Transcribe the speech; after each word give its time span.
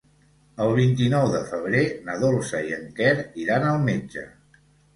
El 0.63 0.71
vint-i-nou 0.79 1.25
de 1.33 1.41
febrer 1.51 1.83
na 2.09 2.17
Dolça 2.25 2.63
i 2.71 2.75
en 2.81 2.89
Quer 3.01 3.15
iran 3.45 3.69
al 3.71 3.81
metge. 3.87 4.29